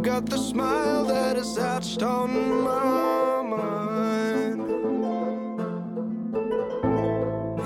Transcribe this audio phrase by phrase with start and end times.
[0.00, 4.62] You got the smile that is etched on my mind.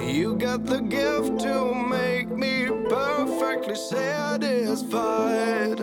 [0.02, 5.73] You got the gift to make me perfectly satisfied.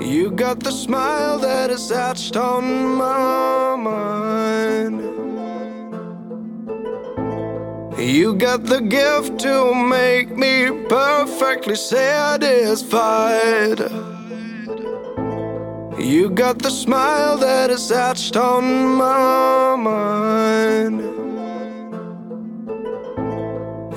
[0.00, 5.00] You got the smile that is etched on my mind.
[7.98, 12.60] You got the gift to make me perfectly satisfied.
[15.98, 21.11] You got the smile that is etched on my mind.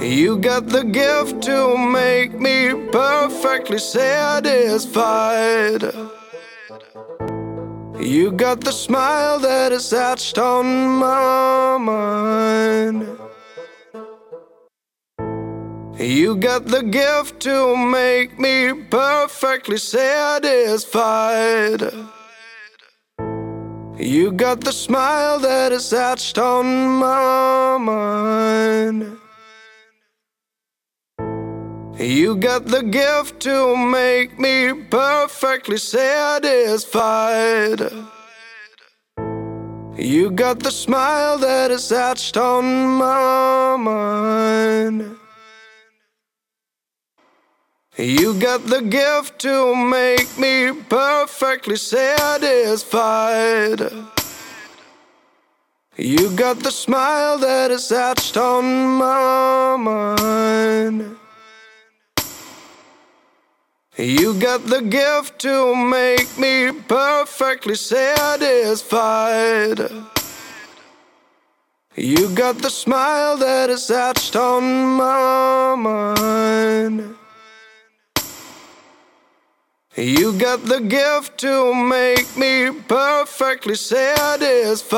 [0.05, 4.51] You got the gift to make me perfectly satisfied.
[7.99, 10.67] You got the smile that is etched on
[10.99, 13.07] my mind.
[15.97, 20.91] You got the gift to make me perfectly satisfied.
[23.97, 26.67] You got the smile that is etched on
[26.99, 29.17] my mind.
[31.97, 36.89] You got the gift to make me perfectly satisfied.
[39.97, 42.65] You got the smile that is etched on
[42.97, 45.15] my mind.
[47.97, 52.89] You got the gift to make me perfectly satisfied.
[55.95, 58.65] You got the smile that is etched on
[58.97, 61.15] my mind.
[63.97, 68.19] You got the gift to make me perfectly satisfied.
[71.95, 77.15] You got the smile that is etched on my mind.
[79.95, 84.89] You got the gift to make me perfectly satisfied.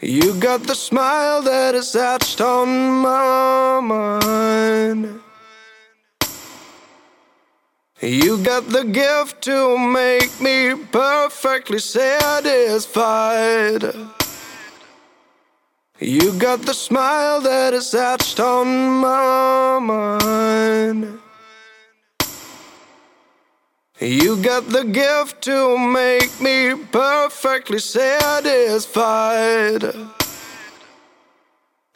[0.00, 5.20] You got the smile that is etched on my mind.
[8.02, 12.22] You got the gift to make me perfectly satisfied.
[15.98, 21.18] You got the smile that is etched on my mind.
[24.00, 28.94] You got the gift to make me perfectly satisfied.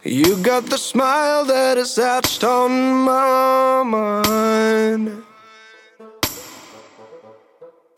[0.05, 5.24] You got the smile that is etched on my mind.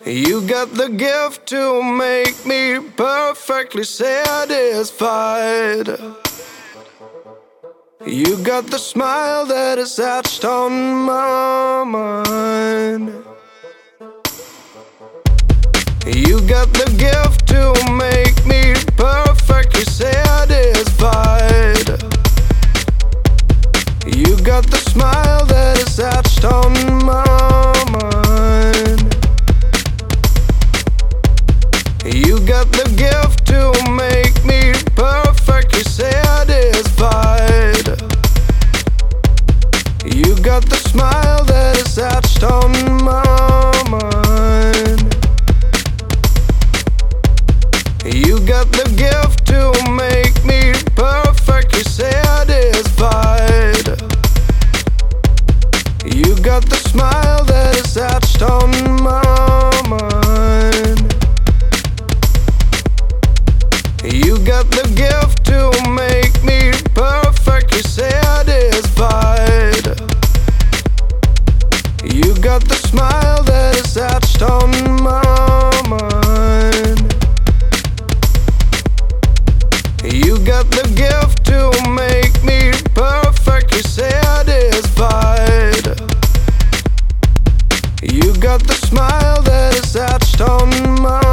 [0.07, 5.89] You got the gift to make me perfectly satisfied.
[8.07, 13.09] You got the smile that is etched on my mind.
[16.07, 19.26] You got the gift to make me perfectly
[88.47, 90.71] got the smile that is etched on
[91.03, 91.26] my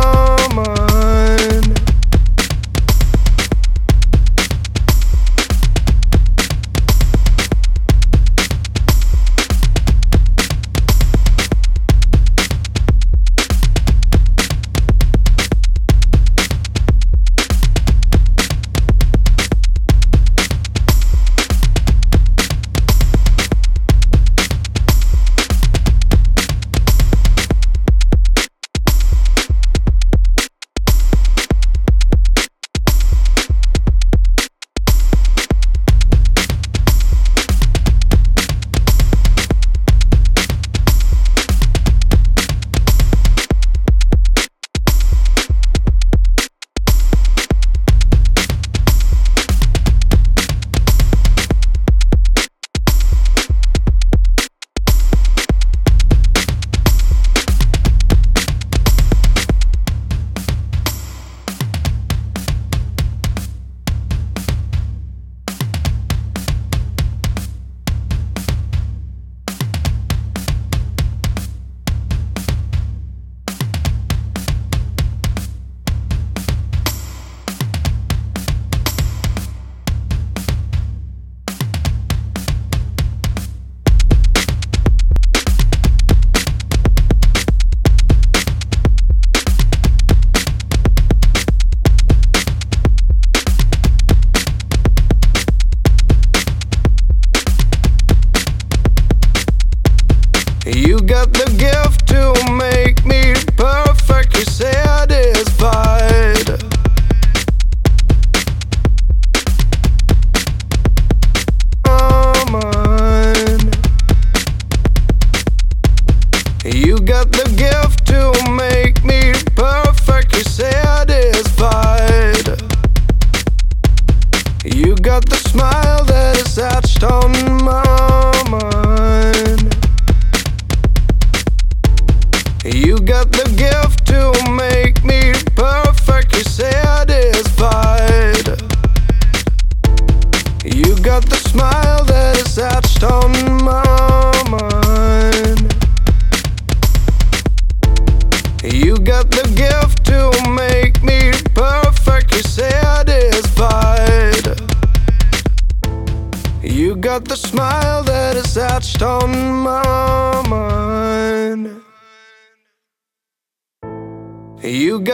[100.76, 103.93] You got the gift to make me perfectly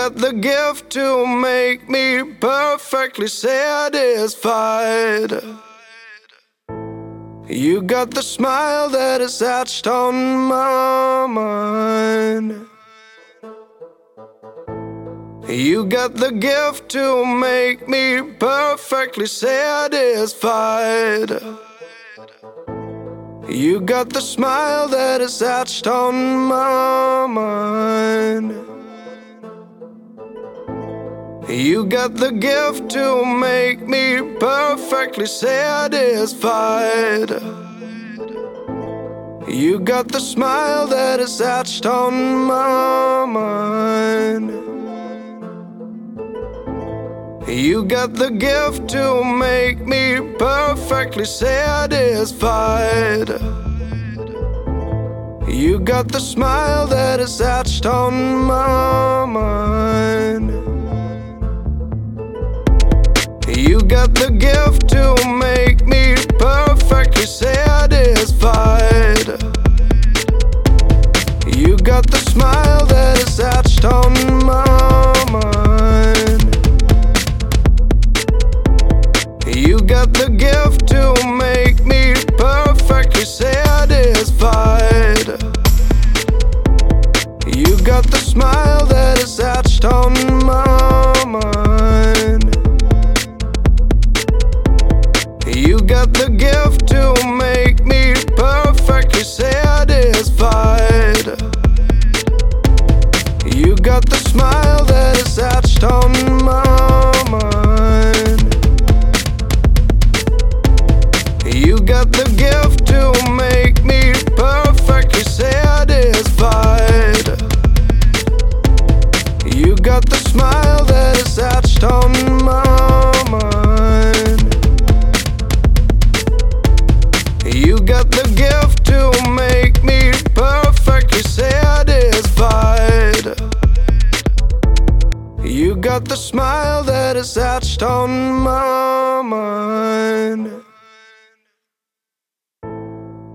[0.10, 5.32] got the gift to make me perfectly satisfied.
[7.48, 12.66] You got the smile that is etched on my mind.
[15.48, 21.30] You got the gift to make me perfectly satisfied.
[23.48, 28.69] You got the smile that is etched on my mind.
[31.50, 37.32] You got the gift to make me perfectly satisfied.
[39.48, 44.52] You got the smile that is etched on my mind.
[47.48, 53.30] You got the gift to make me perfectly satisfied.
[55.52, 60.59] You got the smile that is etched on my mind.
[63.90, 69.26] Got the gift to make me perfectly satisfied.
[71.58, 73.69] You got the smile that is etched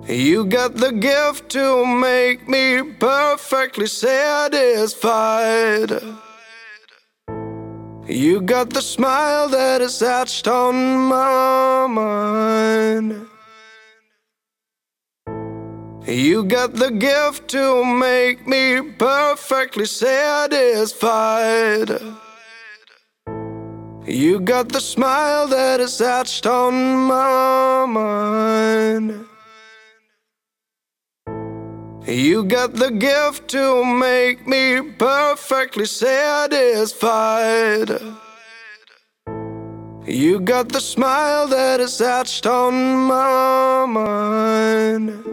[0.06, 5.00] You got the gift to make me perfectly satisfied.
[8.06, 10.74] You got the smile that is etched on
[11.08, 13.26] my mind.
[16.06, 20.98] You got the gift to make me perfectly satisfied.
[24.06, 26.74] You got the smile that is etched on
[27.06, 29.24] my mind.
[32.06, 36.98] You got the gift to make me perfectly satisfied.
[40.06, 42.74] You got the smile that is etched on
[43.06, 45.24] my mind.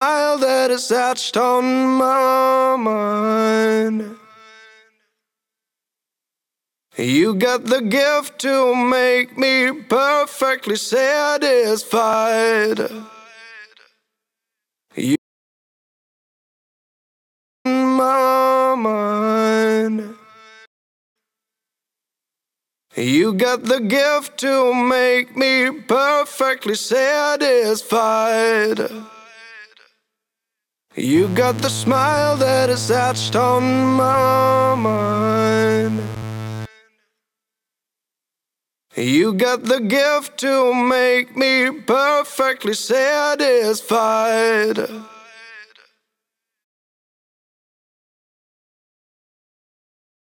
[0.00, 1.64] Smile that is etched on
[1.98, 4.16] my mind.
[6.96, 12.78] You got the gift to make me perfectly satisfied.
[14.96, 15.16] You
[17.64, 20.14] my mind.
[22.96, 28.80] You got the gift to make me perfectly satisfied.
[30.98, 33.62] You got the smile that is etched on
[33.94, 36.00] my mind.
[38.96, 43.78] You got the gift to make me perfectly satisfied.